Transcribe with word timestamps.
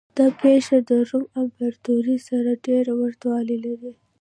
دا 0.17 0.27
پېښه 0.41 0.77
د 0.89 0.91
روم 1.09 1.25
امپراتورۍ 1.41 2.17
سره 2.29 2.51
ډېر 2.67 2.85
ورته 2.99 3.25
والی 3.31 3.57
لري. 3.65 3.91